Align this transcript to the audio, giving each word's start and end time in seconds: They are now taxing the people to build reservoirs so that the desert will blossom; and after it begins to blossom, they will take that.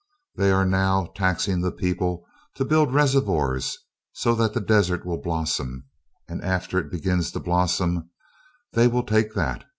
They 0.35 0.49
are 0.51 0.65
now 0.65 1.11
taxing 1.15 1.61
the 1.61 1.71
people 1.71 2.25
to 2.55 2.65
build 2.65 2.91
reservoirs 2.91 3.77
so 4.13 4.33
that 4.33 4.55
the 4.55 4.59
desert 4.59 5.05
will 5.05 5.19
blossom; 5.21 5.85
and 6.27 6.43
after 6.43 6.79
it 6.79 6.89
begins 6.89 7.31
to 7.33 7.39
blossom, 7.39 8.09
they 8.73 8.87
will 8.87 9.03
take 9.03 9.35
that. 9.35 9.65